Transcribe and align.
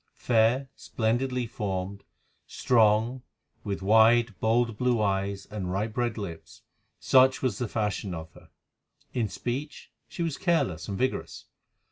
Fair, 0.17 0.67
splendidly 0.75 1.45
formed, 1.45 2.03
strong, 2.47 3.21
with 3.63 3.83
wide, 3.83 4.33
bold, 4.39 4.75
blue 4.75 4.99
eyes 4.99 5.45
and 5.51 5.71
ripe 5.71 5.95
red 5.95 6.17
lips, 6.17 6.63
such 6.99 7.43
was 7.43 7.59
the 7.59 7.67
fashion 7.67 8.11
of 8.15 8.31
her. 8.33 8.49
In 9.13 9.29
speech 9.29 9.91
she 10.07 10.23
was 10.23 10.39
careless 10.39 10.87
and 10.87 10.97
vigorous. 10.97 11.45